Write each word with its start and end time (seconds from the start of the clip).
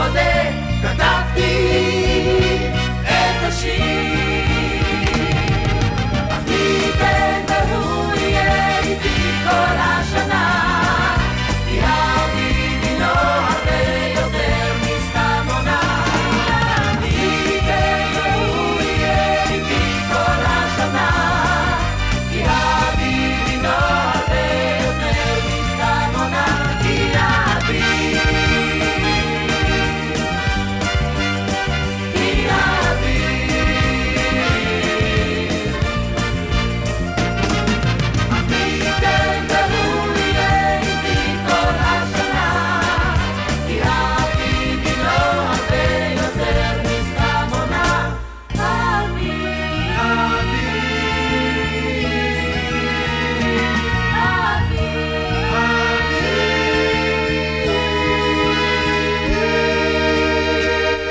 מודה, 0.00 0.42
כתבתי 0.82 1.66
את 3.02 3.48
השיר. 3.48 4.19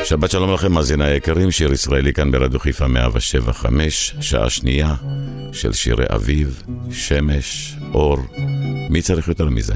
שבת 0.09 0.31
שלום 0.31 0.53
לכם, 0.53 0.71
מאזיני 0.71 1.05
היקרים, 1.05 1.51
שיר 1.51 1.73
ישראלי 1.73 2.13
כאן 2.13 2.31
ברדיו 2.31 2.59
חיפה 2.59 2.87
175, 2.87 4.15
שעה 4.21 4.49
שנייה 4.49 4.95
של 5.51 5.73
שירי 5.73 6.05
אביב, 6.15 6.63
שמש, 6.91 7.75
אור, 7.93 8.17
מי 8.89 9.01
צריך 9.01 9.27
יותר 9.27 9.45
מזה? 9.45 9.73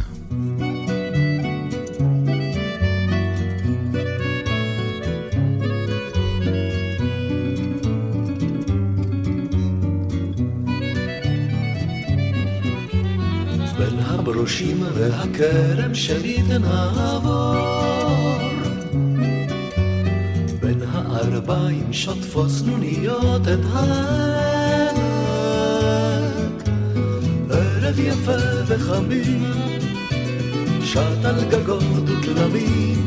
בין 13.78 14.00
הברושים 14.00 14.84
והכרם 14.94 15.96
שלי 15.96 16.42
תנעבור 16.48 17.83
הערביים 21.24 21.94
שוטפות 21.94 22.50
סנוניות 22.50 23.42
את 23.42 23.60
העמק. 23.74 25.04
ערב 27.50 28.00
יפה 28.00 28.32
וחמים, 28.68 29.54
שט 30.84 31.26
על 31.26 31.36
גגות 31.50 31.84
ותלמים, 32.06 33.06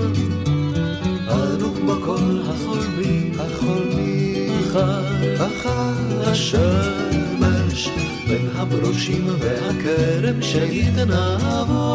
אנו 1.29 1.75
כמו 1.75 1.93
כל 2.05 2.41
החולמים, 2.49 3.33
החולמים, 3.41 4.53
אחר 4.61 5.47
אחר 5.47 6.31
השמש, 6.31 7.89
בין 8.29 8.49
הברושים 8.55 9.27
והכרם 9.39 10.43
שהתנעבור. 10.43 11.87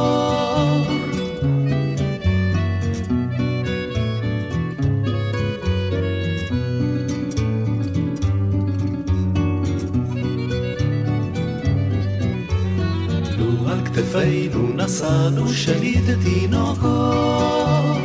כתפינו 14.31 14.73
נשאנו 14.75 15.47
שליט 15.53 16.03
תינוקות. 16.23 17.97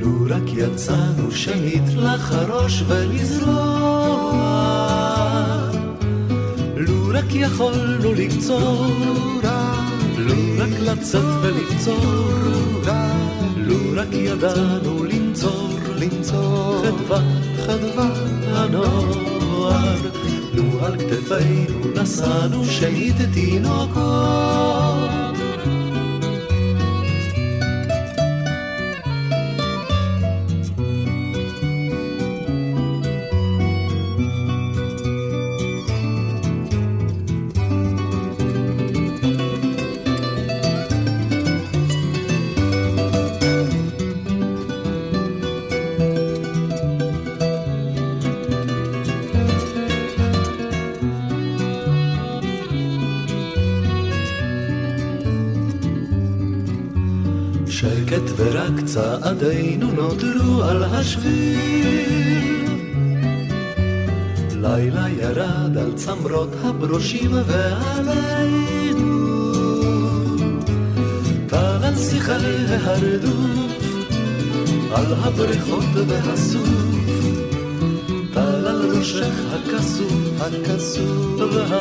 לו 0.00 0.26
רק 0.30 0.42
יצאנו 0.56 1.30
שנית 1.30 1.82
לחרוש 1.96 2.82
ולזרוע, 2.86 4.36
לו 6.76 7.08
רק 7.14 7.24
יכולנו 7.34 8.12
לקצור, 8.12 8.86
לו 10.16 10.34
רק 10.58 10.80
לצאת 10.80 11.24
ולקצור, 11.42 12.32
לו 13.56 13.76
רק 13.94 14.12
ידענו 14.12 15.04
לנצור. 15.04 15.70
למצוא 15.98 16.82
חדווה, 16.82 17.20
חדווה 17.66 18.08
הנוער. 18.46 20.23
על 20.82 20.96
כתפינו 20.98 22.02
נשאנו 22.02 22.64
שנית 22.64 23.16
תינוקות. 23.34 24.73
צעדינו 58.94 59.90
נותרו 59.92 60.62
על 60.62 60.84
השביל. 60.84 62.64
לילה 64.50 65.06
ירד 65.18 65.78
על 65.78 65.92
צמרות 65.94 66.48
הברושים 66.62 67.30
ועלינו. 67.46 69.14
טל 71.46 71.84
על 71.84 71.96
שיחי 71.96 72.32
ההרדוף, 72.68 73.84
על 74.94 75.14
הבריכות 75.14 76.08
והסוף. 76.08 76.68
טל 78.32 78.66
על 78.66 78.96
ראשך 78.96 79.34
הכסוף, 79.54 80.12
הכסוף 80.40 81.40
והר 81.40 81.78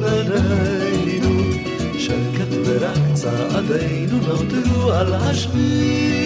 והר 0.00 0.95
ורק 2.50 2.98
צעדינו 3.14 4.18
נותרו 4.18 4.92
על 4.92 5.14
השביל. 5.14 6.16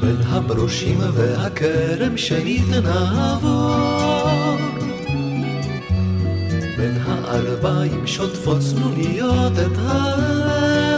בין 0.00 0.16
הברושים 0.26 0.98
והכרם 1.14 2.16
שנית 2.16 2.68
נעבור 2.68 4.56
בין 6.76 6.98
הערביים 7.06 8.06
שוטפות 8.06 8.58
צנוניות 8.60 9.52
את 9.52 9.78
העמק 9.78 10.95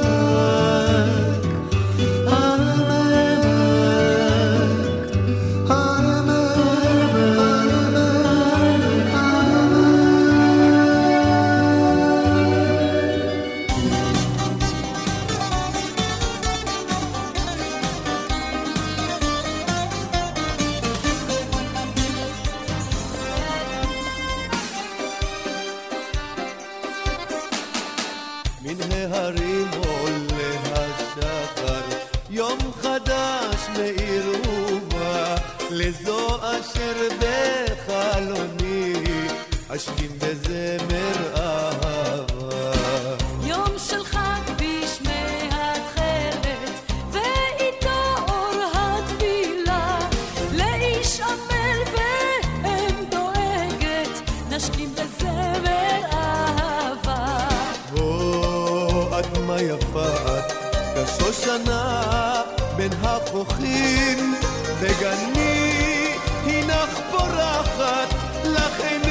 יפה 59.61 60.09
את, 60.39 60.53
כשושנה 60.95 62.43
בין 62.77 62.93
החוכים, 63.03 64.35
בגני 64.83 66.13
הינך 66.45 67.01
פורחת, 67.11 68.15
לך 68.45 68.81
איני... 68.81 69.08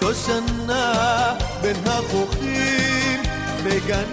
שושנה 0.00 1.34
בין 1.62 1.76
החוכים 1.86 3.22
בגן 3.64 4.07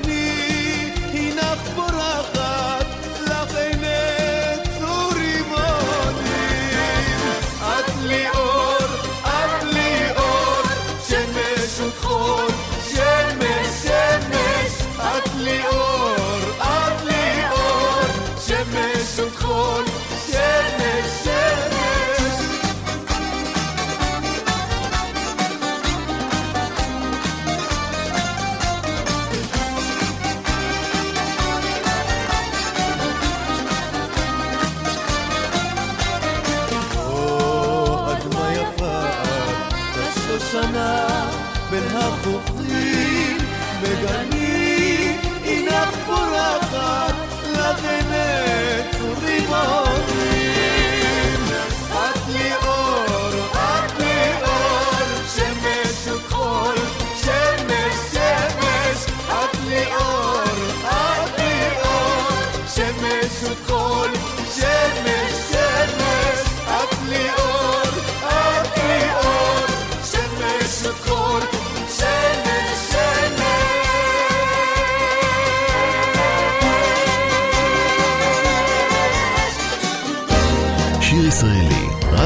בין 41.69 41.83
החופים 41.95 43.37
מגנים, 43.81 45.19
הנה 45.45 45.91
פורחת, 46.05 47.15
לכן 47.53 48.05
עצורים 48.11 49.53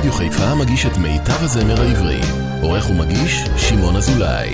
רדיו 0.10 0.18
חיפה 0.18 0.56
מגיש 0.56 0.86
את 0.86 0.98
מיטב 0.98 1.44
הזמר 1.44 1.82
העברי. 1.82 2.22
עורך 2.62 2.90
ומגיש, 2.90 3.44
שמעון 3.58 3.96
אזולאי. 3.96 4.54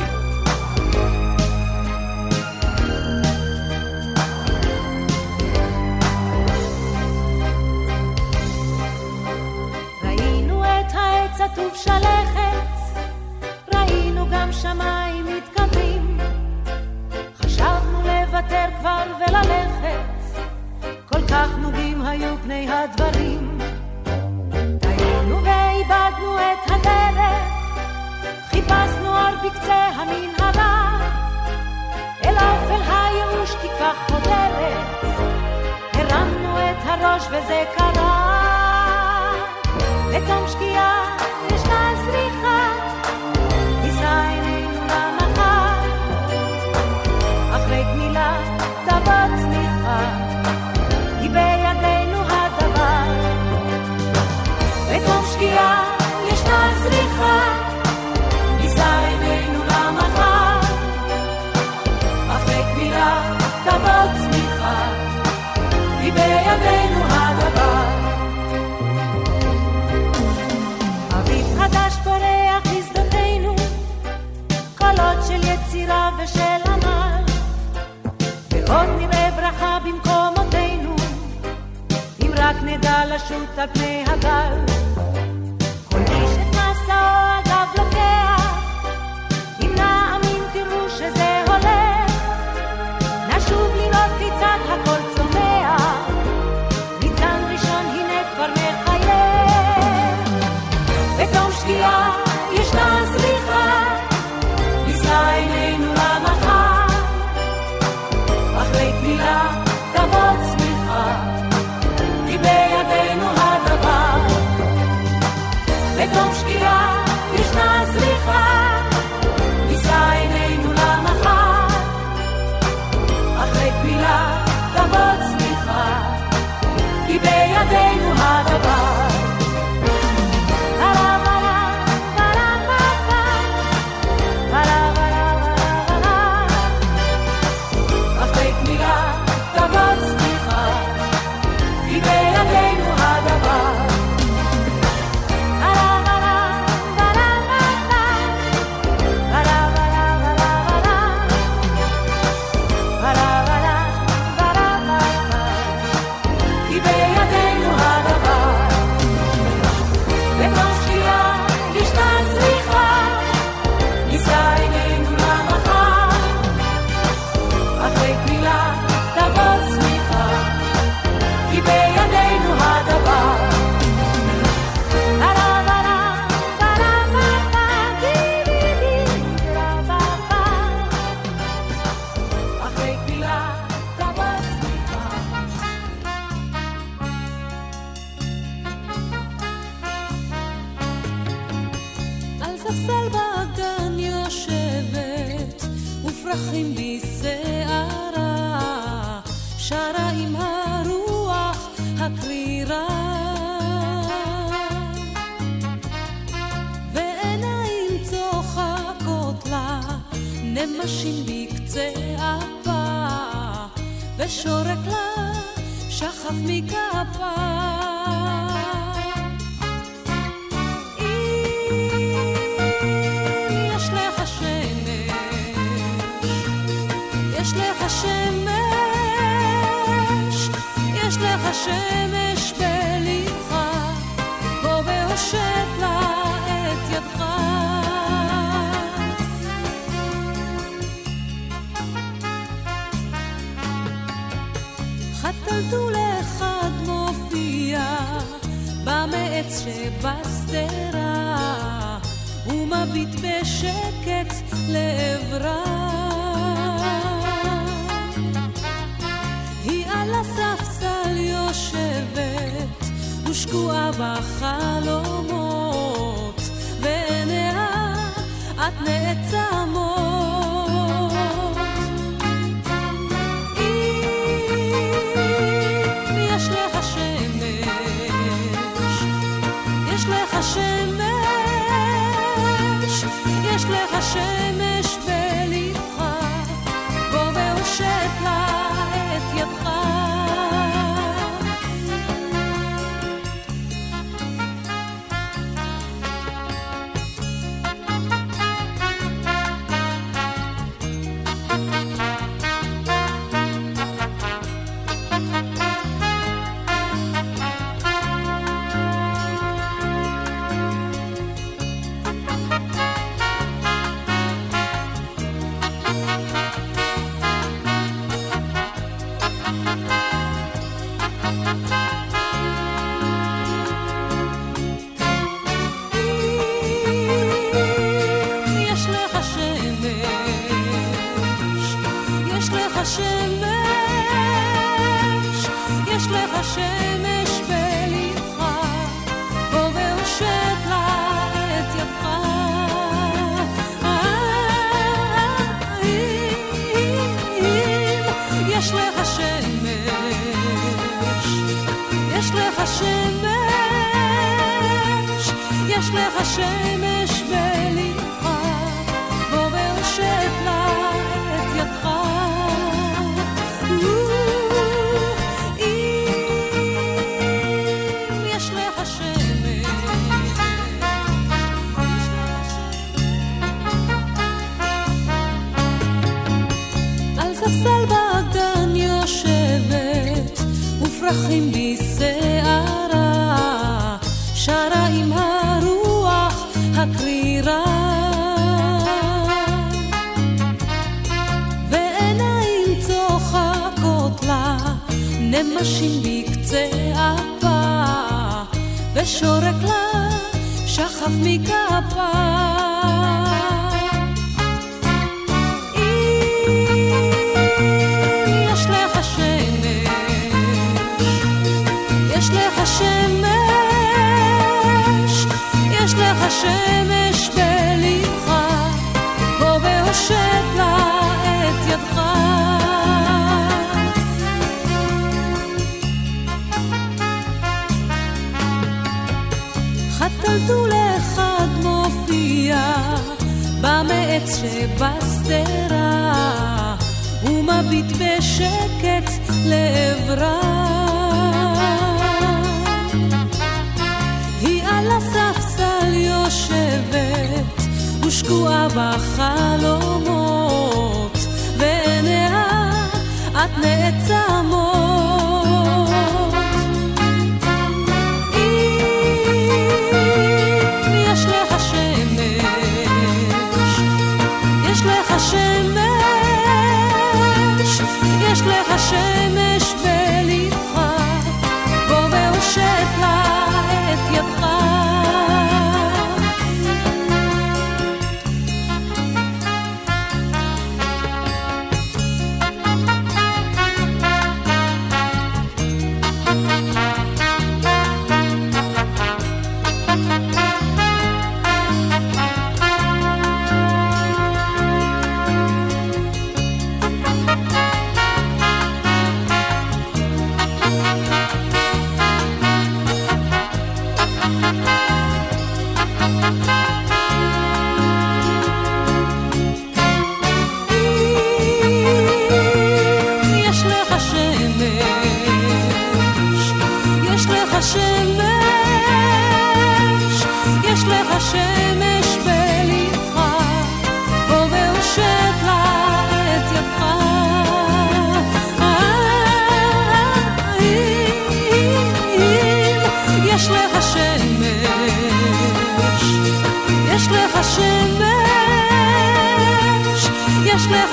ראינו 10.04 10.64
את 10.64 10.94
העץ 10.94 11.40
שלם 11.76 12.15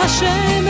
Hashem. 0.03 0.62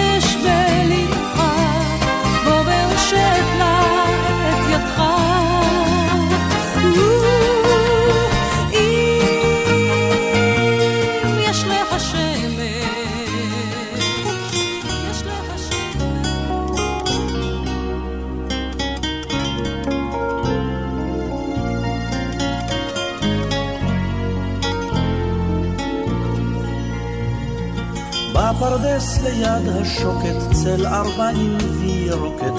ליד 29.22 29.68
השוקת 29.80 30.37
צל 30.52 30.87
ארבעים 30.87 31.58
וירוקת 31.80 32.52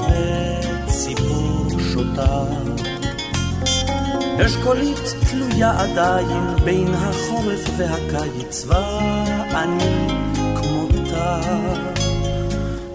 וציפור 0.85 1.79
שותה. 1.93 2.43
אשכולית 4.45 5.13
תלויה 5.29 5.79
עדיין 5.79 6.55
בין 6.63 6.93
החורף 6.93 7.69
והקיץ 7.77 8.65
ואני 8.67 10.07
כמותה. 10.55 11.39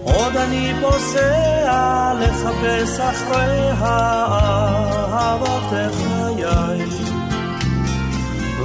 עוד 0.03 0.35
אני 0.35 0.73
פוסע 0.81 2.13
לחפש 2.19 2.99
אחרי 2.99 3.71
אהבת 3.81 5.69
חיי 5.69 6.85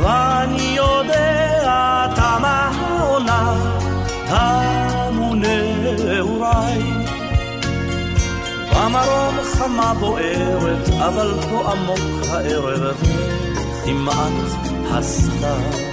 ואני 0.03 0.77
יודע 0.77 2.07
תמה 2.15 2.71
העונה 2.75 3.84
תמו 4.27 5.35
נעוריי. 5.35 6.83
במרום 8.75 9.35
חמה 9.45 9.95
בוערת, 10.01 10.89
אבל 10.89 11.35
פה 11.51 11.73
עמוק 11.73 12.27
הערב, 12.31 13.03
כמעט 13.85 14.33
הסתר. 14.91 15.85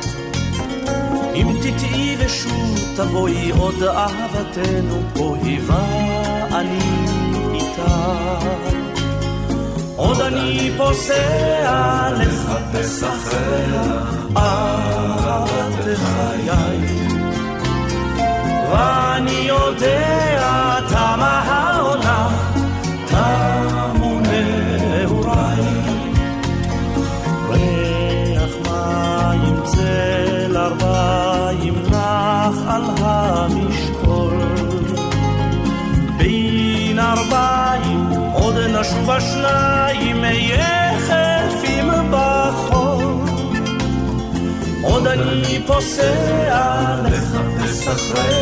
אם 1.35 1.47
תטעי 1.61 2.15
ושוב 2.19 2.79
תבואי 2.95 3.51
עוד 3.51 3.83
אהבתנו 3.83 5.01
פה 5.13 5.35
היווה 5.43 5.85
אני 6.59 6.79
איתה. 7.53 8.37
עוד 9.95 10.21
אני 10.21 10.71
פוסע 10.77 12.09
לחפש 12.17 13.03
אחריה 13.03 13.83
אהבת 14.37 15.85
חיי. 15.95 17.00
ואני 18.71 19.31
יודע 19.31 20.79
תמה 20.89 21.41
העולם, 21.45 22.31
תמו 23.05 24.19
נעוריי. 24.19 25.61
ריח 27.49 28.53
מים 28.65 29.55
צל 29.63 30.57
ארבעים 30.57 31.73
נח 31.89 32.57
על 32.67 32.83
המשקול. 32.99 34.37
בין 36.17 36.99
ארבעים 36.99 38.09
עוד 38.33 38.55
נשוב 38.57 39.11
השניים 39.11 40.23
אהיה 40.23 40.99
חלפים 41.07 41.91
בחור. 42.11 43.01
עוד 44.83 45.07
אני 45.07 45.61
פוסע 45.67 46.95
לחפש 47.03 47.87
אחרי 47.87 48.40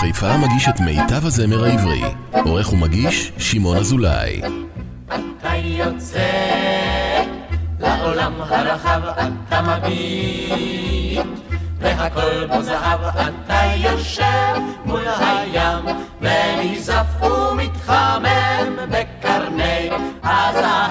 חיפה 0.00 0.36
מגיש 0.36 0.68
את 0.68 0.80
מיטב 0.80 1.26
הזמר 1.26 1.64
העברי. 1.64 2.02
עורך 2.32 2.72
ומגיש, 2.72 3.32
שמעון 3.38 3.76
אזולאי. 3.76 4.40
אתה 5.06 5.54
יוצא 5.56 6.30
לעולם 7.80 8.32
הרחב, 8.38 9.00
אתה 9.04 9.62
מביט, 9.62 11.26
והכל 11.78 12.46
בו 12.46 12.62
זהב, 12.62 13.00
אתה 13.02 13.60
יושב 13.76 14.60
מול 14.84 15.04
הים, 15.18 15.84
ונזף 16.20 17.22
ומתחמם 17.22 18.76
בקרני 18.90 19.90
הזהב, 20.22 20.89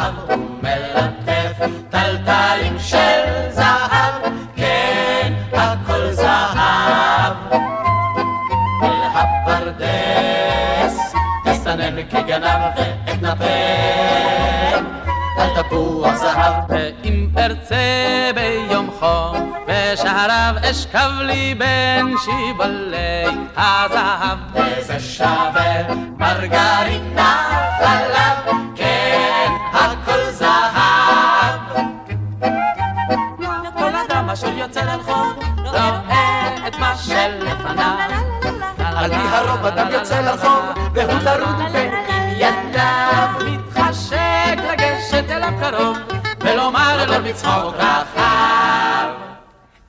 על 16.05 16.11
תפוח 16.11 16.15
זהב 16.15 16.53
ואם 16.69 17.27
ארצה 17.37 17.75
ביום 18.35 18.89
חום 18.99 19.53
בשעריו 19.67 20.55
אשכב 20.71 21.09
לי 21.21 21.55
בין 21.55 22.15
שיבולי 22.17 23.25
הזהב. 23.57 24.37
וזה 24.53 24.99
שווה 24.99 25.93
מרגרינה 26.17 27.49
חלב 27.79 28.55
כן 28.75 29.51
הכל 29.73 30.31
זהב. 30.31 31.59
כל 33.73 33.91
אדם 34.07 34.29
אשר 34.29 34.57
יוצא 34.57 34.81
לרחוב 34.81 35.39
רואה 35.57 36.67
את 36.67 36.75
מה 36.79 36.95
שלפניו. 36.97 37.95
על 38.79 39.09
פי 39.09 39.15
הרוב 39.15 39.65
אדם 39.65 39.87
יוצא 39.91 40.21
לרחוב 40.21 40.63
והוא 40.93 41.19
טרוד 41.23 41.59
בצחוק 47.29 47.75
רחב. 47.75 49.09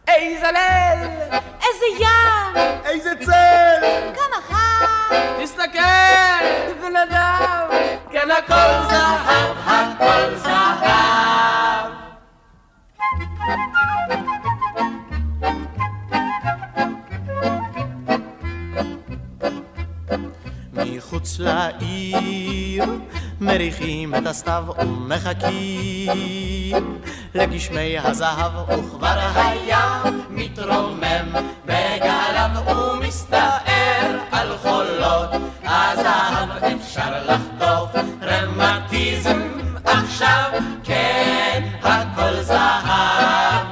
איזה 0.09 0.46
ליל! 0.46 1.09
איזה 1.62 1.87
ים! 2.00 2.57
איזה 2.85 3.11
צל! 3.20 4.11
כמה 4.14 4.40
חם! 4.48 5.14
תסתכל! 5.42 6.44
בן 6.83 6.96
אדם! 6.96 7.68
כן 8.11 8.29
הכל 8.31 8.88
זהב 8.90 9.57
הכל 9.66 10.37
זהב. 10.37 11.90
מחוץ 20.72 21.38
לעיר 21.38 22.85
מריחים 23.40 24.14
את 24.14 24.26
הסתיו 24.26 24.64
ומחכים 24.83 26.60
לגשמי 27.35 27.99
הזהב 27.99 28.71
וכבר 28.71 29.19
הים 29.35 30.21
מתרומם 30.31 31.35
בגליו 31.64 32.51
ומסתער 32.66 34.19
על 34.33 34.57
חולות. 34.62 35.31
הזהב 35.64 36.64
אפשר 36.64 37.25
לחטוף 37.25 37.90
רמטיזם 38.23 39.49
עכשיו 39.85 40.51
כן 40.85 41.69
הכל 41.83 42.40
זהב. 42.40 43.66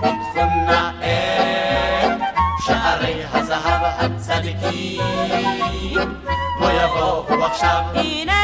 פתחו 0.00 0.44
נא 0.66 0.90
את 0.98 2.20
שערי 2.66 3.22
הזהב 3.32 3.82
הצדיקים. 3.82 5.00
בוא 6.58 6.70
יבואו 6.70 7.44
עכשיו. 7.44 7.82
הנה 7.94 8.37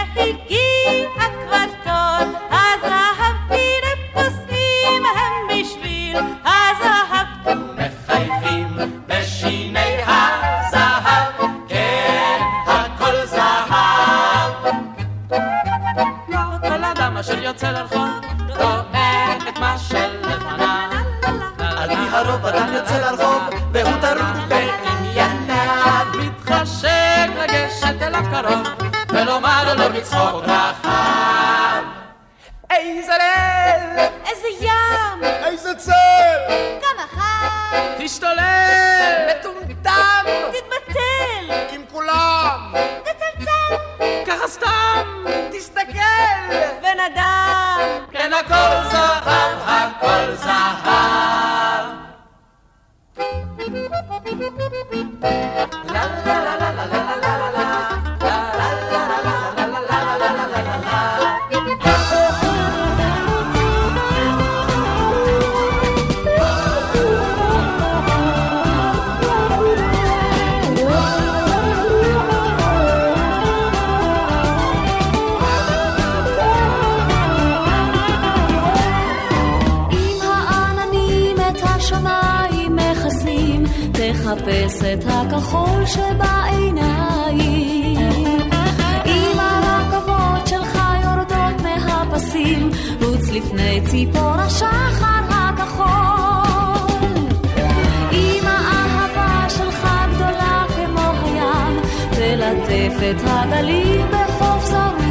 הגלים 103.64 104.06
בחוף 104.10 104.64
זרוע. 104.64 105.03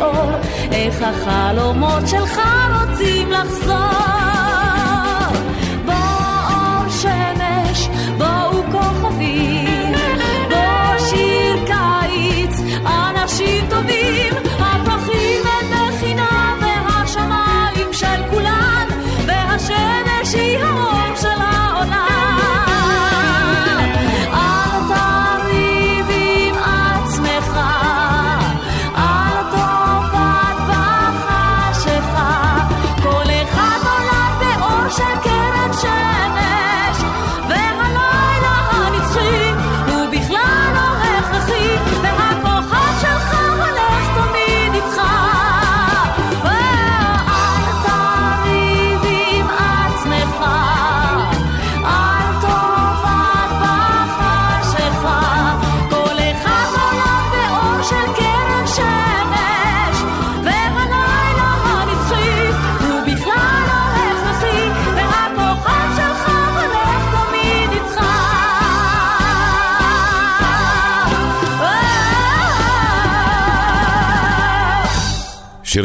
אור, 0.00 0.30
איך 0.72 1.02
החלומות 1.02 2.08
שלך 2.08 2.40
רוצים 2.80 3.30
לחזור. 3.30 4.19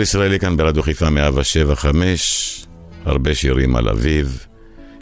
ישראלי 0.05 0.39
כאן 0.39 0.57
ברדיו 0.57 0.83
חיפה 0.83 1.09
175, 1.09 2.65
הרבה 3.05 3.35
שירים 3.35 3.75
על 3.75 3.89
אביב, 3.89 4.45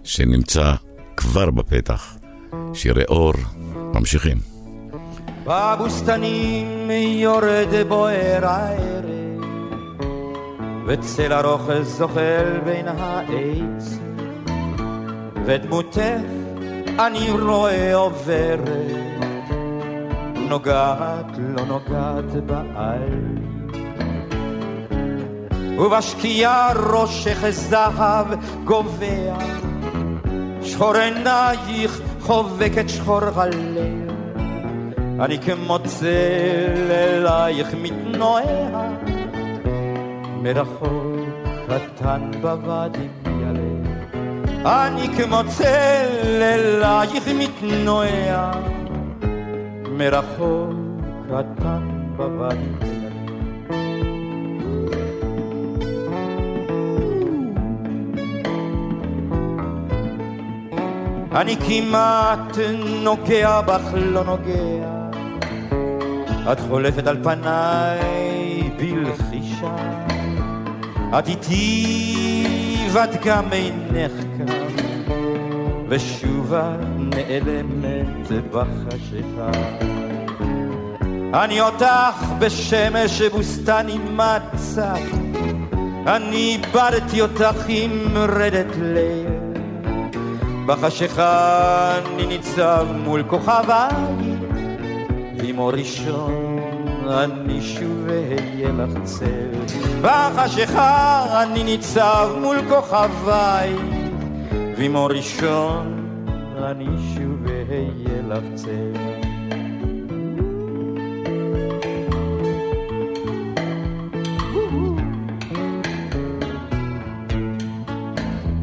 שנמצא 0.03 0.73
כבר 1.17 1.51
בפתח. 1.51 2.17
שירי 2.73 3.03
אור, 3.09 3.33
ממשיכים. 3.93 4.37
בבוסתנים 5.45 6.91
יורד 6.91 7.87
בוער 7.87 8.45
הערב, 8.45 9.05
וצל 10.87 11.33
ארוך 11.33 11.69
זוחל 11.81 12.59
בין 12.65 12.87
העץ, 12.87 13.97
ודמותך 15.45 15.99
אני 16.99 17.31
רואה 17.31 17.95
עוברת, 17.95 18.69
נוגעת 20.49 21.37
לא 21.37 21.65
נוגעת 21.65 22.45
בעל. 22.45 23.52
ובשקיעה 25.77 26.71
ראשך 26.75 27.49
זהב 27.49 28.27
גובע, 28.63 29.35
שחור 30.61 30.95
עינייך 30.95 32.01
חובק 32.21 32.71
את 32.79 32.89
שחור 32.89 33.21
הלב. 33.35 34.13
אני 35.19 35.39
כמו 35.39 35.79
צל 35.85 36.91
אלייך 36.91 37.67
מתנועע, 37.81 38.89
מרחוק 40.41 41.13
קטן 41.67 42.31
בוואדי 42.41 43.07
ילה. 43.25 44.03
אני 44.65 45.07
כמו 45.17 45.39
צל 45.47 46.41
אלייך 46.41 47.27
מתנועע, 47.27 48.51
מרחוק 49.89 50.69
קטן 51.27 51.89
בוואדי 52.15 52.57
ילה. 52.81 52.92
אני 61.35 61.55
כמעט 61.57 62.57
נוגע 63.03 63.61
בך 63.61 63.81
לא 63.93 64.23
נוגע, 64.23 64.87
את 66.51 66.59
חולפת 66.59 67.07
על 67.07 67.17
פניי 67.23 68.69
בלחישה, 68.77 69.75
את 71.19 71.27
איתי 71.27 72.87
ואת 72.91 73.25
גם 73.25 73.43
אינך 73.51 74.11
כאן, 74.37 74.85
ושוב 75.89 76.53
את 76.53 76.79
נעלמת 76.97 78.31
בחשיכה. 78.51 79.51
אני 81.33 81.61
אותך 81.61 82.25
בשמש 82.39 83.21
בוסתני 83.21 83.97
מצק, 83.97 85.01
אני 86.07 86.59
איבדתי 86.65 87.21
אותך 87.21 87.55
עם 87.67 88.17
רדת 88.17 88.75
לב. 88.77 89.32
בחשיכה 90.65 91.97
אני 91.97 92.25
ניצב 92.25 92.87
מול 92.95 93.23
כוכביי, 93.27 93.91
ועם 95.37 95.59
אור 95.59 95.71
ראשון 95.71 96.59
אני 97.07 97.61
שוב 97.61 98.07
אהיה 98.07 98.71
לך 98.71 99.03
צל. 99.03 99.51
בחשיכה 100.01 101.25
אני 101.43 101.63
ניצב 101.63 102.29
מול 102.41 102.57
כוכביי, 102.69 103.75
ועם 104.77 104.95
אור 104.95 105.09
ראשון 105.11 106.07
אני 106.57 106.87
שוב 107.15 107.47
אהיה 107.47 108.21
לך 108.27 108.43
צל. 108.55 108.93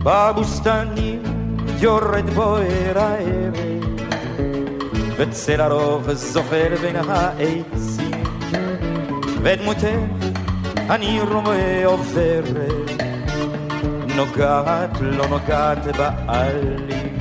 בבוסתנים 0.02 1.29
יורד 1.82 2.30
בוער 2.30 2.98
הערב, 2.98 3.54
וצל 5.16 5.60
הרוב 5.60 6.12
זוחל 6.12 6.74
בין 6.80 6.96
העצים, 6.96 8.24
ודמותך 9.42 9.84
אני 10.76 11.20
רואה 11.20 11.82
עוברת, 11.86 12.90
נוגעת 14.16 15.00
לא 15.00 15.26
נוגעת 15.26 15.96
בעלים. 15.96 17.18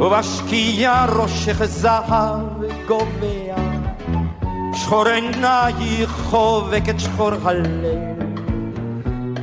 ובשקיעה 0.00 1.06
ראשך 1.06 1.64
זהב 1.64 2.64
גובע, 2.88 3.56
שחור 4.74 5.08
עינייך 5.08 6.10
חובק 6.10 6.88
את 6.90 7.00
שחור 7.00 7.32
הלב. 7.44 8.19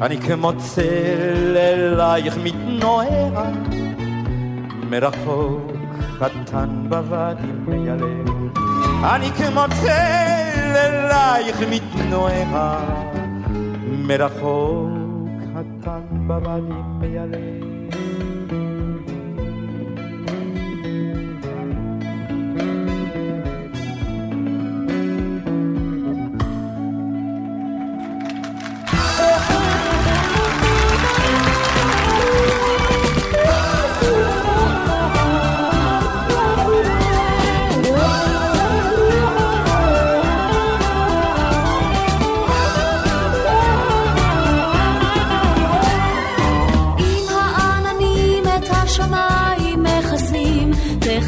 אני 0.01 0.17
כמו 0.21 0.51
צל 0.57 1.57
אלייך 1.57 2.38
מתנועע, 2.43 3.51
מרחוק 4.89 5.71
קטן 6.19 6.69
בוואדי 6.89 7.47
מיילב. 7.67 8.27
אני 9.03 9.31
כמו 9.31 9.62
צל 9.81 10.75
אלייך 10.75 11.62
מתנועע, 11.69 12.79
מרחוק 13.88 14.89
קטן 15.53 16.01
בוואדי 16.27 16.73
מיילב. 16.99 17.76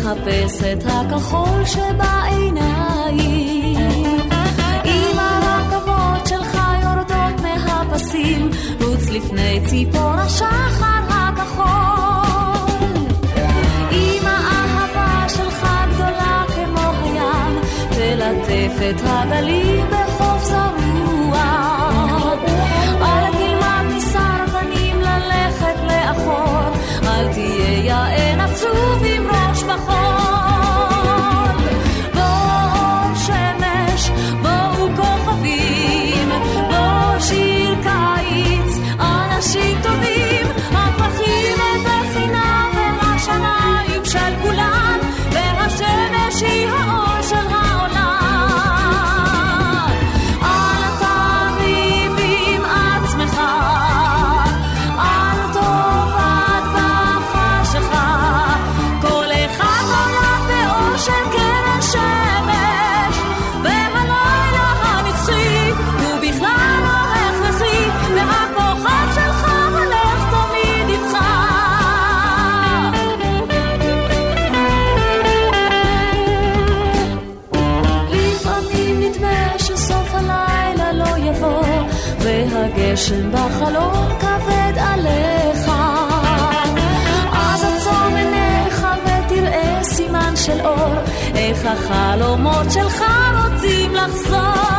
מחפש 0.10 0.63
את 0.63 0.84
הכחול 0.88 1.65
שבעיניים. 1.65 3.19
אם 4.86 5.17
הרכבות 5.19 6.28
שלך 6.28 6.60
יורדות 6.84 7.41
מהפסים, 7.41 8.50
רוץ 8.82 9.10
לפני 9.10 9.62
ציפור 9.65 10.12
השחר 10.12 11.04
הכחול. 11.10 11.65
אם 13.91 14.22
האהבה 14.26 15.30
שלך 15.30 15.67
גדולה 15.93 16.43
כמו 16.56 16.91
הים, 17.04 17.60
תלטף 17.89 18.82
את 18.89 19.02
הגלים. 19.06 20.09
החלומות 91.65 92.72
שלך 92.72 93.04
רוצים 93.43 93.93
לחזור. 93.95 94.79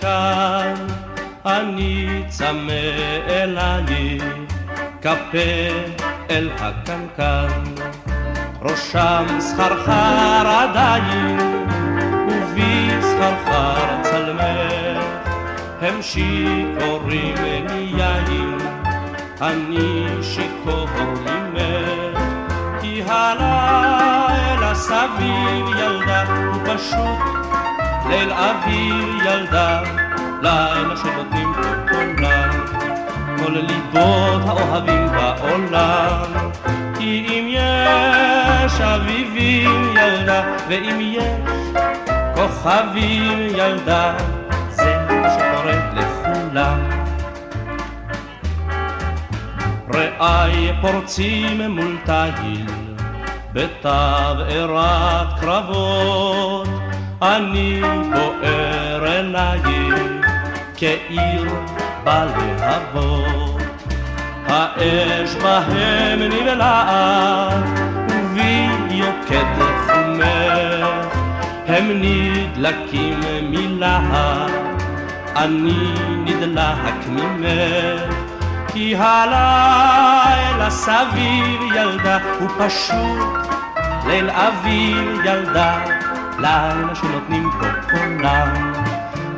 כאן, 0.00 0.74
אני 1.46 2.22
צמא 2.28 2.72
אלייך, 3.28 4.24
כפה 5.02 5.48
אל 6.30 6.50
הקנקן. 6.58 7.62
ראשם 8.62 9.24
סחרחר 9.38 10.46
עדיין, 10.46 11.38
ובי 12.28 12.90
סחרחר 13.00 14.02
צלמך, 14.02 15.04
הם 15.80 16.02
שיכורים 16.02 17.34
מיין, 17.68 18.58
אני 19.40 20.06
שיכור 20.22 20.88
ממך, 20.98 22.20
כי 22.80 23.02
הלילה 23.06 24.74
סביב 24.74 25.66
ילדה, 25.78 26.22
הוא 26.22 26.62
פשוט 26.64 27.45
ליל 28.08 28.32
אביב 28.32 29.22
ילדה, 29.24 29.82
לילה 30.42 30.96
שנותנים 30.96 31.52
פה 31.54 31.62
קולה, 31.88 32.52
כל 33.38 33.52
ליבות 33.52 34.42
האוהבים 34.46 35.06
בעולם. 35.06 36.50
כי 36.98 37.26
אם 37.28 37.46
יש 37.48 38.80
אביבים 38.80 39.96
ילדה, 39.96 40.42
ואם 40.68 41.00
יש 41.00 41.78
כוכבים 42.34 43.38
ילדה, 43.56 44.14
זה 44.70 45.06
מה 45.10 45.30
שקורה 45.30 45.90
לכולם. 45.94 47.06
רעי 49.94 50.72
פורצים 50.80 51.60
מול 51.60 51.96
תהיל, 52.04 52.66
בתבערת 53.52 55.40
קרבות, 55.40 56.55
אני 57.22 57.80
בוער 58.10 59.04
עינייך, 59.04 60.26
כעיר 60.76 61.54
בלהבות. 62.04 63.56
האש 64.48 65.34
בהם 65.34 66.22
נבלעת, 66.22 67.64
ובי 68.08 68.68
יוקד 68.90 69.44
חומך, 69.86 71.16
הם 71.66 72.02
נדלקים 72.02 73.20
מלהט, 73.42 74.50
אני 75.36 75.94
נדלק 76.24 77.06
ממך, 77.08 78.14
כי 78.72 78.96
הלילה 78.96 80.70
סביב 80.70 81.62
ילדה, 81.74 82.18
הוא 82.38 82.48
פשוט 82.58 83.46
ליל 84.06 84.30
אביב 84.30 85.20
ילדה, 85.24 85.95
לילה 86.38 86.94
שנותנים 86.94 87.50
פה 87.60 87.66
קולם, 87.90 88.72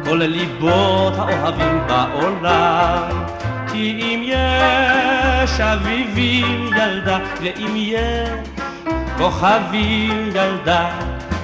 כל 0.04 0.16
ליבות 0.16 1.12
האוהבים 1.18 1.80
בעולם. 1.86 3.24
כי 3.72 4.00
אם 4.00 4.22
יש 4.24 5.60
אביבים 5.60 6.70
ילדה, 6.76 7.18
ואם 7.42 7.72
יש 7.76 8.28
כוכבים 9.18 10.28
ילדה, 10.34 10.90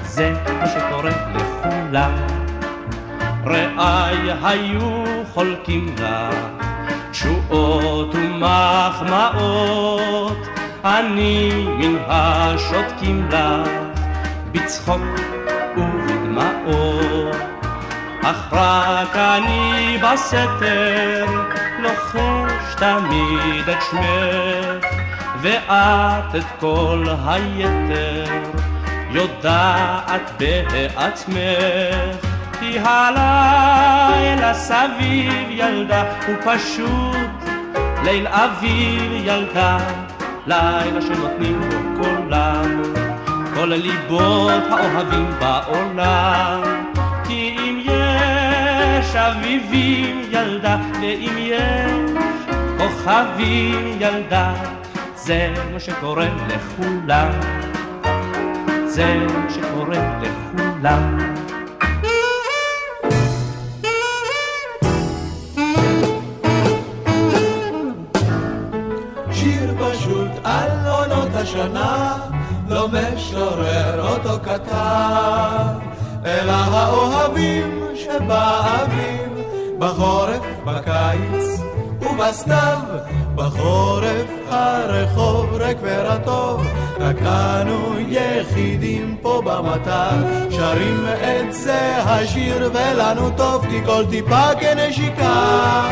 זה 0.02 0.34
מה 0.60 0.66
שקורה 0.66 1.10
לכולם. 1.34 2.12
רעי 3.46 4.30
היו 4.42 5.04
חולקים 5.32 5.94
לך 5.98 6.36
תשואות 7.10 8.14
ומחמאות, 8.14 9.58
אני 10.84 11.66
מן 11.78 11.96
השותקים 12.08 13.28
לך 13.30 13.68
בצחוק 14.52 15.00
ובדמעות. 16.36 17.36
אך 18.22 18.52
רק 18.52 19.16
אני 19.16 19.98
בסתר 19.98 21.26
לוחש 21.78 22.74
תמיד 22.76 23.68
את 23.68 23.82
שמך, 23.90 24.86
ואת 25.40 26.34
את 26.36 26.60
כל 26.60 27.04
היתר 27.26 28.42
יודעת 29.10 30.32
בעצמך. 30.38 32.26
כי 32.60 32.78
הלילה 32.78 34.54
סביב 34.54 35.50
ילדה 35.50 36.04
הוא 36.26 36.36
פשוט 36.44 37.50
ליל 38.04 38.26
אביב 38.26 39.12
ילדה, 39.12 39.78
לילה 40.46 41.02
שנותנים 41.02 41.60
בו 41.60 42.02
קולם, 42.02 42.82
כל 43.54 43.66
ליבות 43.66 44.62
האוהבים 44.70 45.30
בעולם. 45.38 46.62
כי 47.26 47.56
אם 47.58 47.80
יש 47.84 49.16
אביבים 49.16 50.22
ילדה, 50.30 50.76
ואם 51.00 51.36
יש 51.38 52.54
כוכבים 52.78 53.96
ילדה, 54.00 54.54
זה 55.14 55.54
מה 55.72 55.80
שקורה 55.80 56.26
לכולם. 56.48 57.30
זה 58.86 59.26
מה 59.34 59.50
שקורה 59.50 60.20
לכולם. 60.22 61.18
שיר 69.32 69.74
פשוט 69.78 70.30
על 70.44 70.70
עונות 70.86 71.34
השנה, 71.34 72.16
לא 72.94 73.00
משורר 73.14 74.08
אותו 74.08 74.38
כתב, 74.44 75.78
אלא 76.26 76.52
האוהבים 76.52 77.84
שבאביב, 77.94 79.44
בחורף, 79.78 80.44
בקיץ 80.64 81.60
ובסתיו, 82.00 82.78
בחורף 83.34 84.26
הרחוב 84.48 85.54
ריק 85.54 85.78
ורטוב, 85.82 86.66
רק 87.00 87.16
אנו 87.22 87.94
יחידים 88.08 89.16
פה 89.22 89.42
במטר, 89.44 90.48
שרים 90.50 91.06
את 91.06 91.52
זה 91.52 91.96
השיר 91.96 92.70
ולנו 92.74 93.30
טוב, 93.36 93.66
כי 93.70 93.84
כל 93.86 94.04
טיפה 94.10 94.54
כנשיקה 94.60 95.84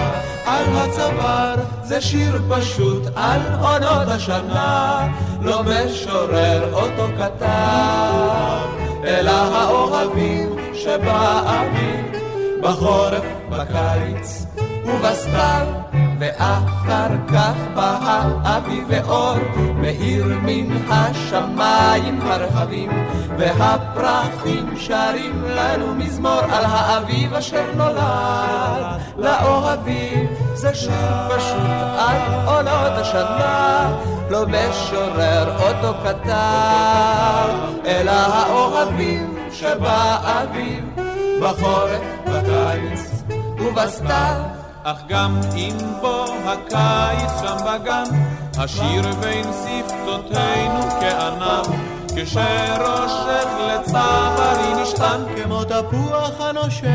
על 0.46 0.64
הצוואר, 0.76 1.54
זה 1.82 2.00
שיר 2.00 2.42
פשוט 2.50 3.02
על 3.16 3.40
עונות 3.60 4.08
השנה, 4.08 5.08
לא 5.40 5.62
משורר 5.62 6.74
אותו 6.74 7.06
כתב, 7.18 8.68
אלא 9.04 9.30
האוהבים 9.30 10.56
שבאביב, 10.74 12.06
בחורף, 12.60 13.24
בקיץ 13.50 14.46
ובסתיו, 14.84 15.66
ואחר 16.18 17.08
כך 17.28 17.54
בא 17.74 17.98
האביב 18.44 18.84
ואור, 18.88 19.36
מאיר 19.56 20.26
מן 20.42 20.76
השמיים 20.90 22.20
הרחבים, 22.22 22.90
והפרחים 23.38 24.76
שרים 24.76 25.42
לנו 25.44 25.94
מזמור 25.94 26.40
על 26.40 26.64
האביב 26.64 27.34
אשר 27.34 27.64
נולד 27.76 29.00
לאוהבים. 29.16 30.26
זה 30.54 30.74
שיר 30.74 31.28
פשוט 31.28 31.70
על 31.98 32.46
עונות 32.46 32.92
השנה, 32.92 33.96
לא 34.30 34.44
משורר 34.46 35.56
אותו 35.58 35.98
כתב, 36.04 37.48
אלא 37.86 38.10
האוהבים 38.10 39.34
שבאביב, 39.52 40.84
בחורף, 41.40 42.02
בקיץ 42.26 43.22
ובסתיו. 43.58 44.51
אך 44.84 45.02
גם 45.08 45.40
אם 45.56 45.76
בו 46.00 46.24
הקיץ 46.44 47.30
שם 47.40 47.56
בגן, 47.66 48.04
השיר 48.58 49.02
בין 49.20 49.44
שפתותינו 49.44 50.80
כענב, 51.00 51.66
כשראשך 52.16 53.46
לצהרי 53.68 54.82
נשתן, 54.82 55.22
כמו 55.36 55.64
תפוח 55.64 56.40
הנושך 56.40 56.86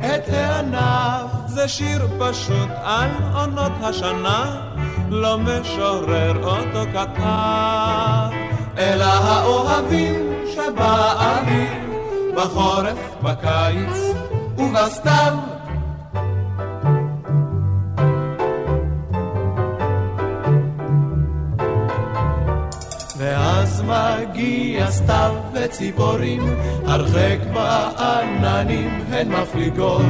את 0.00 0.28
הענף. 0.28 1.30
זה 1.46 1.68
שיר 1.68 2.08
פשוט 2.18 2.68
על 2.84 3.10
עונות 3.34 3.72
השנה, 3.82 4.60
לא 5.08 5.38
משורר 5.38 6.44
אותו 6.44 6.90
כתב. 6.92 8.36
אלא 8.78 9.04
האוהבים 9.04 10.32
שבאביב, 10.54 11.70
בחורף, 12.36 12.98
בקיץ 13.22 13.98
ובסתיו. 14.58 15.51
מגיע 23.92 24.90
סתיו 24.90 25.34
וציפורים, 25.52 26.56
הרחק 26.86 27.38
בעננים 27.54 29.04
הן 29.10 29.28
מפליגות, 29.28 30.02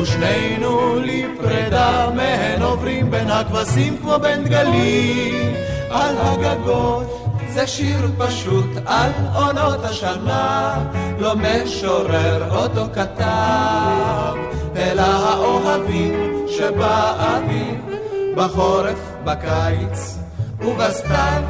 ושנינו 0.00 0.96
לפרידה 1.00 2.10
מהן 2.14 2.62
עוברים 2.62 3.10
בין 3.10 3.30
הכבשים 3.30 3.96
כמו 4.02 4.18
בין 4.18 4.44
דגלים 4.44 5.54
על 5.90 6.14
הגגות. 6.18 7.14
זה 7.52 7.66
שיר 7.66 8.10
פשוט 8.18 8.66
על 8.86 9.10
עונות 9.34 9.84
השנה, 9.84 10.74
לא 11.18 11.34
משורר 11.36 12.56
אותו 12.56 12.84
כתב, 12.94 14.36
אלא 14.76 15.02
האוהבים 15.02 16.46
שבאביב, 16.48 17.80
בחורף, 18.36 19.12
בקיץ 19.24 20.18
ובסתיו, 20.60 21.42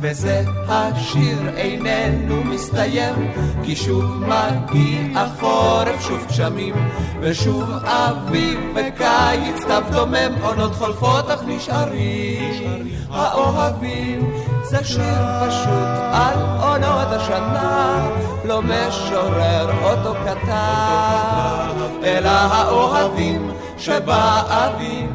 וזה 0.00 0.42
השיר 0.68 1.38
איננו 1.56 2.44
מסתיים, 2.44 3.32
כי 3.62 3.76
שוב 3.76 4.04
מגיע 4.04 5.26
חורף, 5.40 6.00
שוב 6.08 6.26
גשמים, 6.28 6.74
ושוב 7.20 7.70
אביב 7.84 8.60
וקיץ, 8.74 9.64
תו 9.66 9.90
דומם, 9.92 10.34
עונות 10.42 10.74
חולפות 10.74 11.30
אך 11.30 11.40
נשארים 11.46 12.88
האוהבים. 13.10 14.30
זה 14.62 14.84
שיר 14.84 15.24
פשוט 15.46 15.88
על 16.12 16.38
עונות 16.60 17.08
השנה, 17.10 18.08
לא 18.44 18.62
משורר 18.62 19.70
אותו 19.82 20.14
כתב, 20.24 21.74
אלא 22.04 22.28
האוהבים 22.28 23.50
שבאביב, 23.78 25.10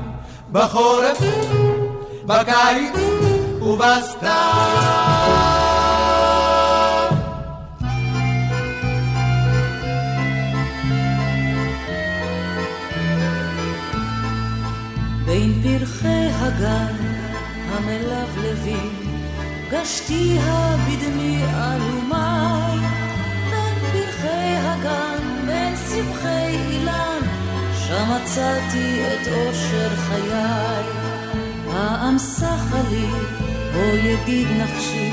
בחורף, 0.52 1.22
בקיץ 2.26 3.15
ובסתיו. 3.66 5.56
בין 15.26 15.62
פרחי 15.64 16.28
הגן 16.32 16.96
המלבלבים 17.70 19.06
גשתיה 19.72 20.76
בדמי 20.88 21.44
אלומי 21.54 22.80
בין 23.50 23.76
פרחי 23.92 24.56
הגן, 24.58 25.46
בין 25.48 25.76
סבכי 25.76 26.58
אילן 26.70 27.22
שם 27.88 28.12
מצאתי 28.12 29.02
את 29.08 29.28
אושר 29.28 29.96
חיי 29.96 31.06
האמסך 31.74 32.76
לי, 32.90 33.08
או 33.76 33.98
ידיד 33.98 34.48
נפשי 34.58 35.12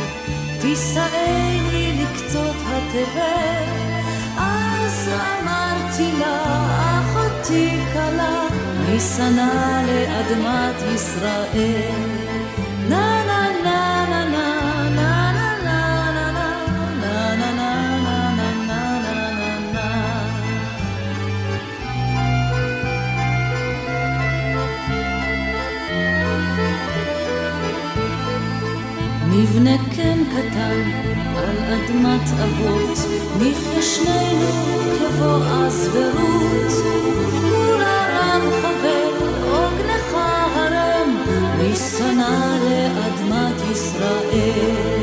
תישאני 0.61 2.03
לקצות 2.03 2.57
התבל 2.67 3.83
אז 4.39 5.09
אמרתי 5.09 6.13
לה, 6.19 6.45
אחותי 7.01 7.79
כלה, 7.93 8.47
משנא 8.89 9.83
לאדמת 9.87 10.95
ישראל. 10.95 12.33
נה 12.89 13.22
כן 29.67 30.19
קטן 30.31 30.91
על 31.37 31.57
אדמת 31.59 32.29
אבות, 32.45 32.99
נחיה 33.37 33.83
שנינו 33.83 34.47
כבועז 34.99 35.89
ורות. 35.93 36.73
כולה 37.51 38.07
רב 38.17 38.43
חבר, 38.63 39.27
עוגנך 39.51 40.15
הרם, 40.55 41.17
משנא 41.59 42.59
לאדמת 42.63 43.71
ישראל. 43.73 45.03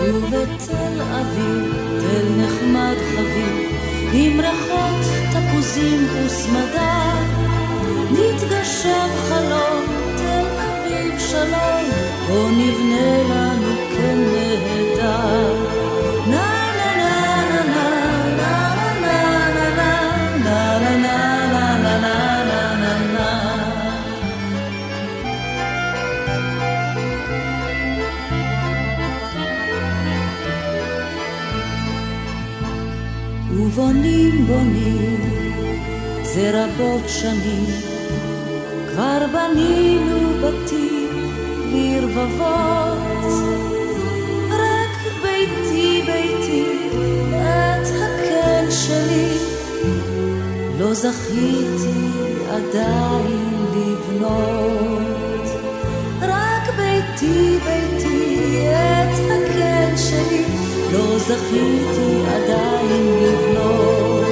ובתל 0.00 1.00
אביב, 1.00 1.74
תל 2.00 2.42
נחמד 2.42 2.96
חביב, 3.10 3.76
עם 4.12 4.40
ריחות 4.40 5.06
תפוזים 5.30 6.06
וסמדה, 6.14 7.14
נתגשם 8.10 9.08
חלום, 9.28 9.84
תל 10.16 10.46
אביב 10.60 11.18
שלום, 11.18 11.90
בוא 12.28 12.50
נבנה 12.50 13.22
לנו 13.22 13.49
ובונים 33.70 34.46
בונים 34.46 35.20
זה 36.22 36.50
רבות 36.54 37.08
שנים 37.08 37.64
כבר 38.88 39.26
בנינו 39.32 40.18
בתים 40.42 41.30
לרבבות 41.72 43.69
לא 50.90 50.96
זכיתי 50.96 52.12
עדיין 52.48 53.66
לבנות, 53.74 55.46
רק 56.22 56.74
ביתי 56.76 57.58
ביתי 57.64 58.68
את 58.68 59.18
הקן 59.18 59.96
שלי, 59.96 60.44
לא 60.92 61.18
זכיתי 61.18 62.22
עדיין 62.26 63.06
לבנות. 63.22 64.24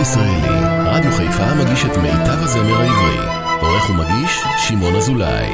ישראלי, 0.00 0.58
רדיו 0.84 1.12
חיפה 1.12 1.54
מגיש 1.54 1.84
את 1.84 1.96
מיטב 1.96 2.42
הזמר 2.42 2.80
העברי 2.80 3.35
עורך 3.86 3.90
ומגיש, 3.90 4.42
שמעון 4.58 4.96
אזולאי. 4.96 5.50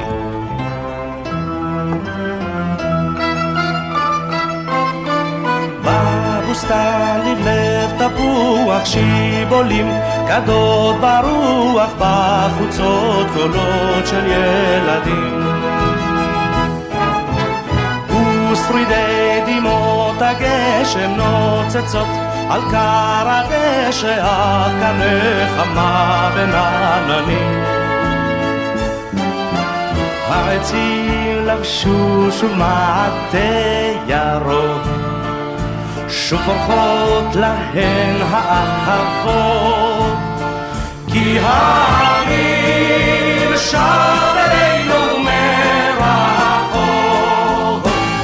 בבוסתן 5.85 7.21
לבלב 7.25 7.91
תפוח 7.99 8.85
שיבולים, 8.85 9.89
כדות 10.29 10.97
ברוח 11.01 11.91
בחוצות 11.99 13.27
קולות 13.35 14.07
של 14.07 14.27
ילדים. 14.27 15.53
ושרידי 18.53 19.41
דמעות 19.47 20.17
הגשם 20.21 21.11
נוצצות 21.17 22.09
על 22.51 22.61
כר 22.71 23.29
הדשא, 23.29 24.23
אך 24.23 24.73
כאן 24.81 25.01
נחמה 25.01 26.31
בין 26.35 26.51
עננים. 26.55 27.82
העצים 30.33 31.47
לבשו 31.47 32.33
שוב 32.33 32.57
מעטה 32.57 33.39
ירוק. 34.07 34.83
שוב 36.09 36.41
פורחות 36.45 37.37
להן 37.37 38.17
האהבות 38.31 40.17
כי 41.13 41.39
העמים 41.43 42.93
שב 43.57 43.79
אלינו 44.37 45.19
מרחוק 45.25 46.73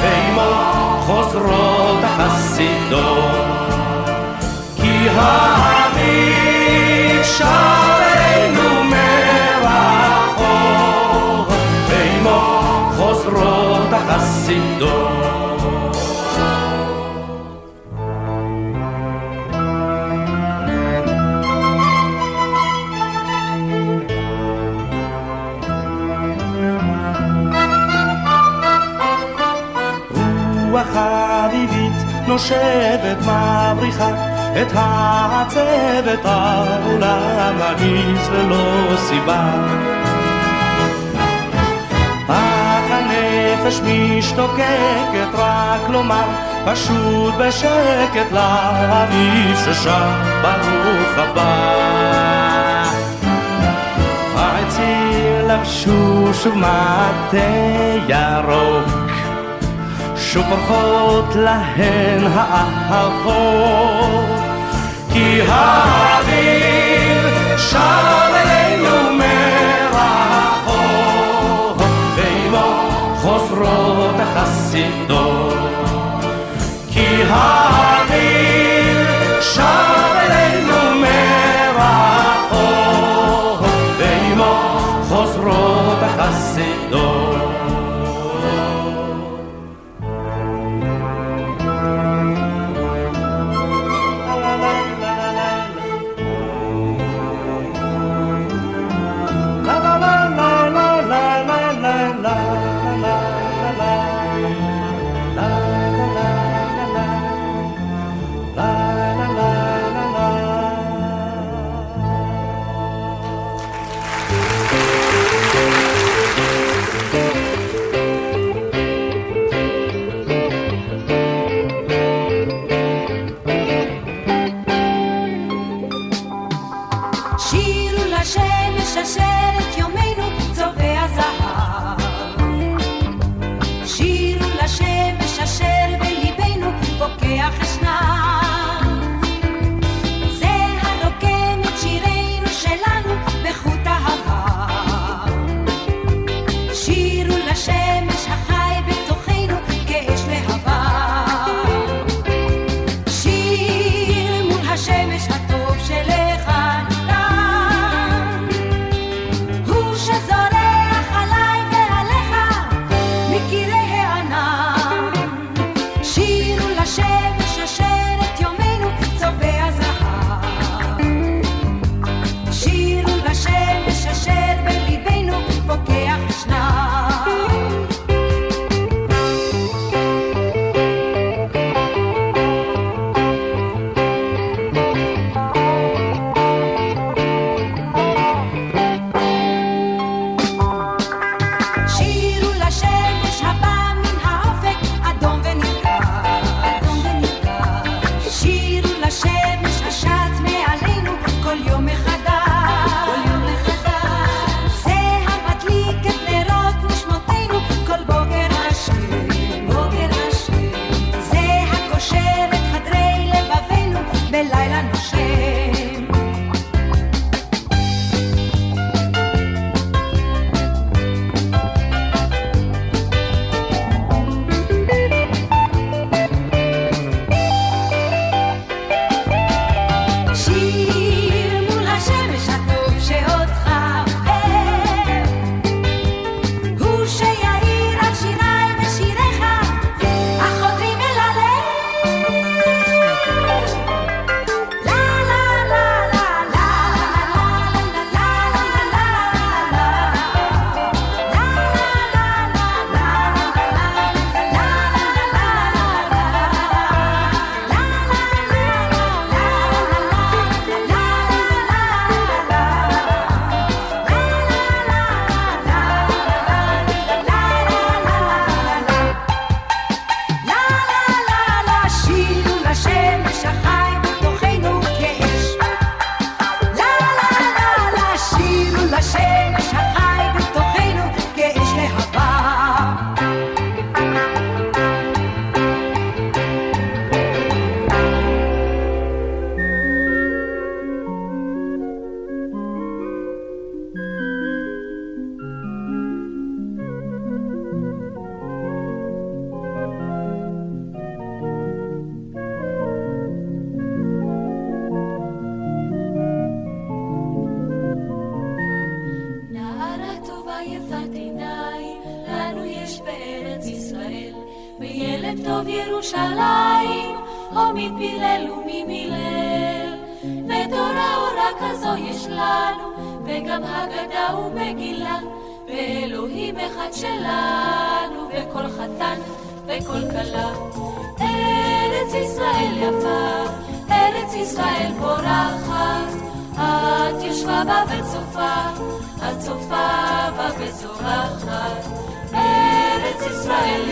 ואימו 0.02 0.50
חוזרות 1.06 2.00
החסידות. 2.04 3.68
כי 4.76 5.08
העמים 5.16 5.77
חושבת 32.38 33.16
מבריחה 33.18 34.08
את 34.62 34.72
העצבת 34.74 36.24
העולם 36.24 37.52
הגיס 37.60 38.28
ללא 38.32 38.96
סיבה. 38.96 39.50
אך 42.28 42.90
הנפש 42.90 43.80
משתוקקת 43.80 45.34
רק 45.34 45.88
לומר 45.88 46.24
פשוט 46.64 47.34
בשקט 47.40 48.32
לאביב 48.32 49.56
ששם 49.64 50.10
ברוך 50.42 51.18
הבא. 51.18 51.74
העצים 54.36 55.48
לבשו 55.48 56.34
שוב 56.34 56.58
מטה 56.58 57.36
ירוק 58.08 59.07
שוב 60.32 60.44
פורחות 60.48 61.34
להן 61.34 62.26
האהבות. 62.34 63.28
כי 65.12 65.40
האוויר 65.48 67.28
שר 67.58 68.28
אלינו 68.34 69.18
מרחוב 69.18 70.72
ועימו 72.16 72.90
חוזרות 73.16 74.14
החסידות. 74.18 75.54
כי 76.92 77.22
האוויר 77.30 79.06
שר 79.40 79.94
אלינו 80.16 81.00
מרחוב 82.60 82.78
ועימו 83.98 84.54
חוזרות 85.08 85.98
החסידות. 86.02 86.87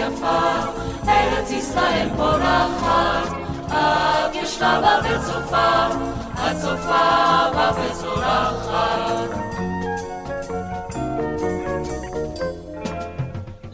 יפה, 0.06 0.40
ארץ 1.08 1.50
ישראל 1.50 2.08
פורחת, 2.16 3.28
את 3.66 4.34
ישבה 4.34 4.80
בה 4.80 4.98
וצופה, 5.04 5.86
את 6.34 6.56
צופה 6.60 7.50
בה 7.54 7.70
וצורחת. 7.76 9.28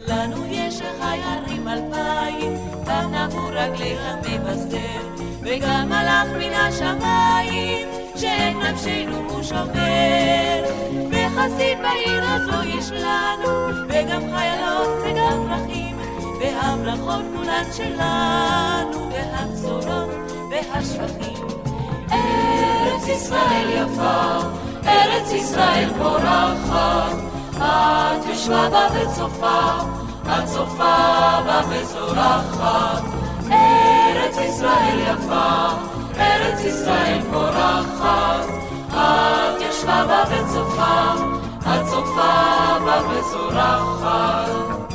לנו 0.07 0.45
יש 0.49 0.81
אחי 0.81 1.19
הרים 1.23 1.67
אלפיים, 1.67 2.57
גם 2.85 3.11
נעו 3.11 3.47
רגלי 3.51 3.95
המבשר, 3.99 5.25
וגם 5.41 5.89
מלאך 5.89 6.27
מן 6.39 6.53
השמיים, 6.53 7.87
שאין 8.15 8.59
נפשנו 8.59 9.17
הוא 9.29 9.43
שומר. 9.43 10.63
וחסיד 11.09 11.77
בעיר 11.81 12.23
הזו 12.23 12.63
יש 12.63 12.91
לנו, 12.91 13.67
וגם 13.89 14.21
חיילות 14.35 14.87
וגם 15.03 15.47
פרחים, 15.49 15.92
והברכות 16.43 17.21
כולן 17.35 17.63
שלנו, 17.71 19.09
והבשורות 19.11 20.09
והשבחים. 20.51 21.47
ארץ 22.11 23.07
ישראל 23.07 23.69
יפה, 23.69 24.37
ארץ 24.85 25.31
ישראל 25.31 25.89
פורחת, 25.97 27.15
את 27.57 28.25
יושבה 28.29 28.69
בה 28.69 28.87
וצופה, 28.93 29.59
את 30.25 30.45
צופה 30.45 30.95
בה 31.45 31.61
וזורחת. 31.69 33.03
ארץ 33.51 34.37
ישראל 34.37 34.99
יפה, 34.99 35.67
ארץ 36.17 36.59
ישראל 36.59 37.21
פורחת, 37.31 38.45
את 38.91 39.61
ישבה 39.61 40.05
בה 40.07 40.23
וצופה, 40.29 41.13
את 41.61 41.85
צופה 41.85 42.33
בה 42.85 43.01
וזורחת. 43.09 44.92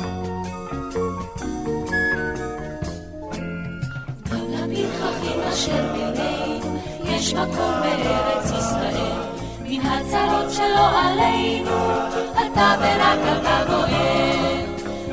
אשר 5.59 5.93
בינינו, 5.93 6.79
יש 7.03 7.33
מקום 7.33 7.73
בארץ 7.81 8.45
ישראל. 8.45 9.21
מן 9.61 9.81
הצרות 9.81 10.51
שלא 10.51 10.99
עלינו, 10.99 11.77
אתה 12.33 12.75
ורק 12.79 13.19
אתה 13.41 13.63
גואל. 13.67 14.65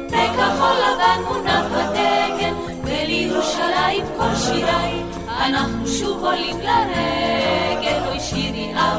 בכחול 0.07 0.77
לבן 0.87 1.21
מונח 1.29 1.65
בדגל, 1.73 2.55
ולירושלים 2.85 4.05
כל 4.17 4.35
שיריי, 4.37 5.03
אנחנו 5.29 5.87
שוב 5.89 6.25
עולים 6.25 6.59
לרגל, 6.61 8.09
אוי 8.09 8.21
שירי 8.21 8.73
עם 8.75 8.99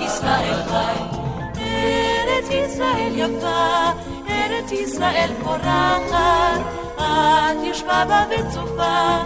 ישראל 0.00 0.62
חי. 0.68 1.18
ארץ 1.60 2.48
ישראל 2.50 3.12
יפה, 3.14 3.90
ארץ 4.28 4.72
ישראל 4.72 5.30
פורחת, 5.44 6.60
את 6.96 7.66
יושבה 7.66 8.04
בה 8.08 8.24
וצופה, 8.30 9.18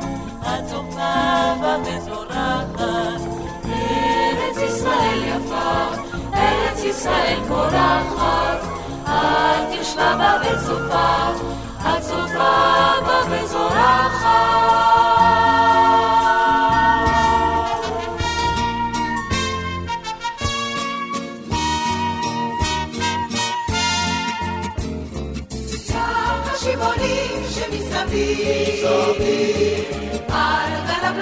הצופה 0.42 1.54
והמזורחת. 1.62 3.20
ארץ 3.64 4.56
ישראל 4.56 5.22
יפה, 5.24 5.88
ארץ 6.34 6.82
ישראל 6.84 7.38
פורחת, 7.48 8.66
אל 9.06 9.80
תשמע 9.80 10.16
בה 10.16 10.40
וצופה, 10.40 11.30
הצופה 11.80 12.52
בה 13.06 13.20
וזורחת. 13.30 14.32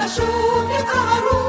לשוק 0.04 0.70
יצהרו. 0.80 1.39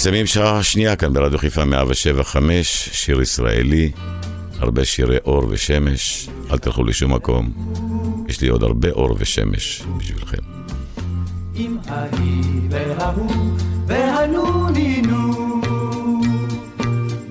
מסיימים 0.00 0.26
שעה 0.26 0.62
שנייה 0.62 0.96
כאן 0.96 1.12
ברדיו 1.12 1.38
חיפה 1.38 1.64
175, 1.64 2.88
שיר 2.92 3.22
ישראלי, 3.22 3.92
הרבה 4.58 4.84
שירי 4.84 5.16
אור 5.26 5.46
ושמש, 5.48 6.28
אל 6.50 6.58
תלכו 6.58 6.84
לשום 6.84 7.14
מקום, 7.14 7.52
יש 8.28 8.40
לי 8.40 8.48
עוד 8.48 8.62
הרבה 8.62 8.90
אור 8.90 9.16
ושמש 9.18 9.82
בשבילכם. 9.96 10.42
אם 11.56 11.76
ההיא 11.88 12.42
וההוא 12.70 13.30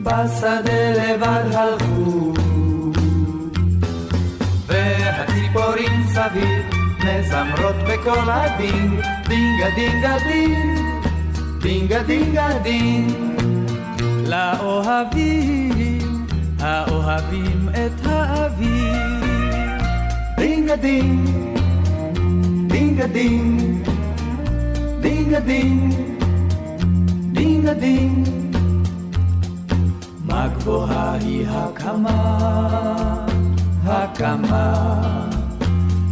בשדה 0.03 0.91
לבד 0.91 1.53
הלכו. 1.53 2.33
והציפורים 4.67 6.07
סביב 6.07 6.65
מזמרות 6.99 7.75
בקול 7.75 8.29
הדינג 8.29 9.01
דינגה 9.27 9.69
דינגה 9.75 10.17
דינג 10.27 10.98
דינגה 11.69 12.03
דינגה 12.03 12.49
דינג. 12.63 13.11
לאוהבים, 14.27 16.25
האוהבים 16.59 17.69
את 17.69 18.05
האביב. 18.05 19.83
דינגה 20.37 20.75
דינג, 20.75 21.29
דינגה 22.67 23.07
דינג, 23.07 23.87
דינגה 25.01 25.39
דינג, 25.39 25.93
דינגה 27.31 27.73
דינג. 27.73 28.27
מה 30.25 30.47
גבוהה 30.47 31.13
היא 31.13 31.45
הקמה, 31.49 33.25
הקמה, 33.85 34.73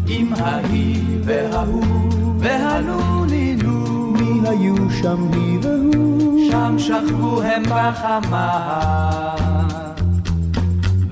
עם 0.08 0.34
ההיא 0.34 1.20
וההוא 1.24 2.36
והנונינו. 2.39 3.76
היו 4.60 4.76
שם 5.01 5.32
היא 5.34 5.60
והוא? 5.62 6.51
שם 6.51 6.76
שכבו 6.80 7.41
הם 7.41 7.64
בחמה. 7.64 9.36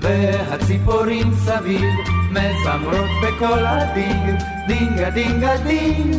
והציפורים 0.00 1.34
סביב 1.34 1.94
מזמרות 2.30 3.10
בקול 3.22 3.66
הדינג, 3.66 4.42
דינגה 4.66 5.10
דינגה 5.10 5.56
דינג, 5.56 6.16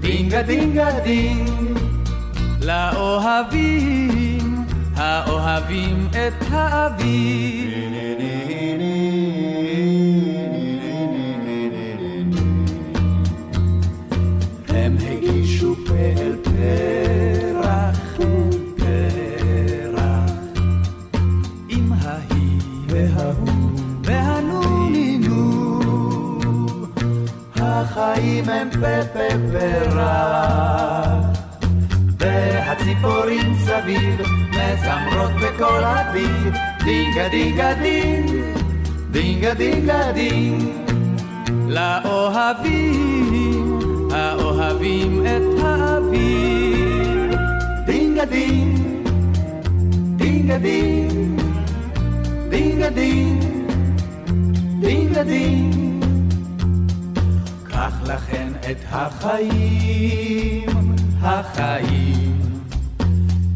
דינגה 0.00 0.42
דינגה 0.42 1.00
דינג. 1.04 1.48
לאוהבים, 2.62 4.64
האוהבים 4.96 6.08
את 6.10 6.44
האביב. 6.50 8.37
החיים 28.38 28.48
הם 28.48 28.70
פה 28.70 29.04
פה 29.12 29.28
פרח, 29.52 31.12
והציפורים 32.18 33.54
סביב 33.54 34.20
מזמרות 34.50 35.30
בקול 35.42 35.84
אביב, 35.84 36.54
דינגה 36.84 37.28
דינגה 37.28 37.74
דינג, 37.74 38.30
דינגה 39.10 39.54
דינגה 39.54 40.12
דינג, 40.12 40.62
לאוהבים, 41.68 43.78
האוהבים 44.12 45.26
את 45.26 45.62
האביב, 45.62 47.34
דינגה 47.86 48.24
דינג, 48.24 48.78
דינגה 50.16 50.58
דינג, 50.58 51.40
דינגה 52.50 52.90
דינג, 52.90 53.44
דינגה 54.80 55.24
דינג. 55.24 55.87
קח 57.88 58.00
לכן 58.04 58.52
את 58.70 58.76
החיים, 58.90 60.68
החיים, 61.20 62.40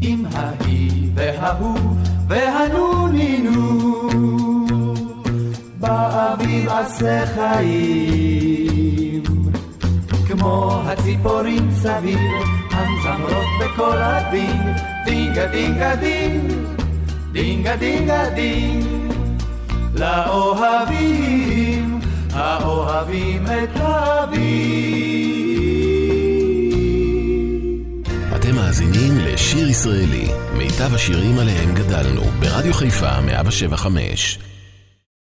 עם 0.01 0.25
ההיא 0.33 1.09
וההוא 1.15 1.79
והנונינו. 2.27 3.91
באביב 5.79 6.69
עשה 6.69 7.25
חיים, 7.35 9.23
כמו 10.27 10.81
הציפורים 10.85 11.71
סביב, 11.71 12.19
המזמרות 12.71 13.47
בקול 13.61 13.97
הדינג, 13.97 14.77
דינגה 15.05 15.47
דינגה 15.47 15.95
דינג, 15.95 16.53
דינגה 17.31 17.75
דינגה 17.75 18.29
דינג, 18.29 18.85
לאוהבים, 19.95 21.92
האוהבים 22.33 23.45
את 23.45 23.69
האביב. 23.75 24.73
אתם 28.35 28.55
מאזינים 28.55 29.17
לשיר 29.17 29.69
ישראלי, 29.69 30.27
מיטב 30.53 30.95
השירים 30.95 31.39
עליהם 31.39 31.75
גדלנו, 31.75 32.21
ברדיו 32.39 32.73
חיפה 32.73 33.21
175. 33.21 34.39